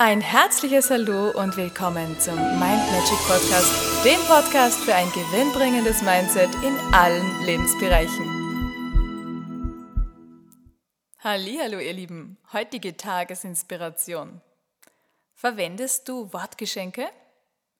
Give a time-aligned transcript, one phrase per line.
[0.00, 6.54] Ein herzliches Hallo und willkommen zum Mind Magic Podcast, dem Podcast für ein gewinnbringendes Mindset
[6.62, 8.24] in allen Lebensbereichen.
[11.18, 14.40] Hallo ihr Lieben, heutige Tagesinspiration.
[15.34, 17.08] Verwendest du Wortgeschenke?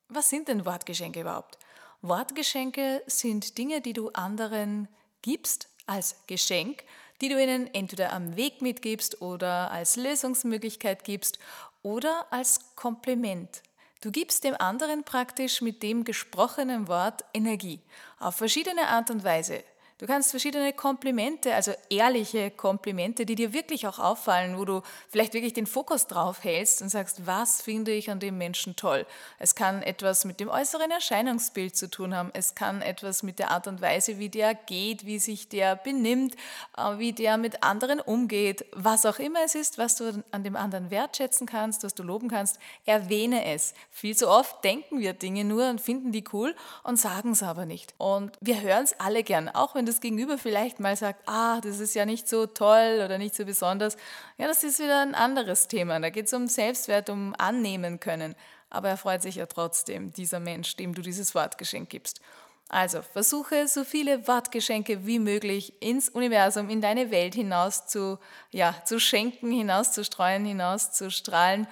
[0.09, 1.57] Was sind denn Wortgeschenke überhaupt?
[2.03, 4.89] Wortgeschenke sind Dinge, die du anderen
[5.23, 6.82] gibst als Geschenk,
[7.21, 11.39] die du ihnen entweder am Weg mitgibst oder als Lösungsmöglichkeit gibst
[11.83, 13.63] oder als Kompliment.
[14.00, 17.81] Du gibst dem anderen praktisch mit dem gesprochenen Wort Energie
[18.21, 19.64] auf verschiedene Art und Weise.
[19.98, 25.34] Du kannst verschiedene Komplimente, also ehrliche Komplimente, die dir wirklich auch auffallen, wo du vielleicht
[25.34, 29.07] wirklich den Fokus drauf hältst und sagst, was finde ich an dem Menschen toll.
[29.40, 32.30] Es kann etwas mit dem äußeren Erscheinungsbild zu tun haben.
[32.33, 36.36] Es kann etwas mit der Art und Weise, wie der geht, wie sich der benimmt,
[36.77, 38.66] äh, wie der mit anderen umgeht.
[38.70, 42.28] Was auch immer es ist, was du an dem anderen wertschätzen kannst, was du loben
[42.28, 43.74] kannst, erwähne es.
[43.91, 47.66] Viel zu oft denken wir Dinge nur und finden die cool und sagen es aber
[47.66, 47.94] nicht.
[47.98, 51.81] Und wir hören es alle gern, auch wenn das Gegenüber vielleicht mal sagt, ah, das
[51.81, 53.97] ist ja nicht so toll oder nicht so besonders,
[54.36, 55.98] ja, das ist wieder ein anderes Thema.
[55.98, 58.34] Da geht es um Selbstwert, um Annehmen können.
[58.70, 62.20] Aber er freut sich ja trotzdem, dieser Mensch, dem du dieses Wortgeschenk gibst.
[62.69, 68.19] Also versuche so viele Wortgeschenke wie möglich ins Universum, in deine Welt hinaus zu,
[68.50, 71.67] ja, zu schenken, hinauszustreuen, hinauszustrahlen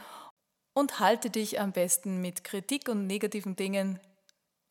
[0.72, 4.00] und halte dich am besten mit Kritik und negativen Dingen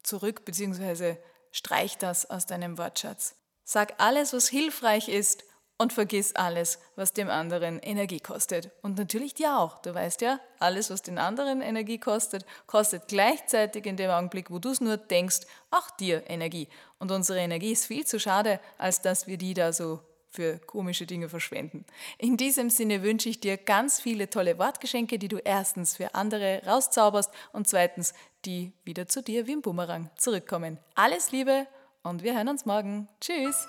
[0.01, 1.17] zurück, beziehungsweise
[1.55, 3.35] streich das aus deinem Wortschatz.
[3.63, 5.45] Sag alles, was hilfreich ist
[5.77, 8.71] und vergiss alles, was dem anderen Energie kostet.
[8.81, 9.79] Und natürlich dir auch.
[9.79, 14.59] Du weißt ja, alles, was den anderen Energie kostet, kostet gleichzeitig in dem Augenblick, wo
[14.59, 16.67] du es nur denkst, auch dir Energie.
[16.99, 20.01] Und unsere Energie ist viel zu schade, als dass wir die da so
[20.35, 21.85] für komische Dinge verschwenden.
[22.17, 26.61] In diesem Sinne wünsche ich dir ganz viele tolle Wortgeschenke, die du erstens für andere
[26.65, 28.13] rauszauberst und zweitens,
[28.45, 30.77] die wieder zu dir wie ein Bumerang zurückkommen.
[30.93, 31.67] Alles Liebe
[32.03, 33.07] und wir hören uns morgen.
[33.21, 33.67] Tschüss!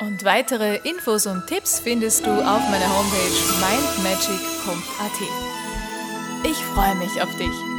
[0.00, 5.20] Und weitere Infos und Tipps findest du auf meiner Homepage mindmagic.at.
[6.44, 7.77] Ich freue mich auf dich.